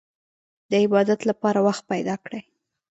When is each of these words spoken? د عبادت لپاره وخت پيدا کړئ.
د 0.69 0.71
عبادت 0.83 1.19
لپاره 1.29 1.59
وخت 1.67 1.83
پيدا 1.91 2.15
کړئ. 2.23 2.41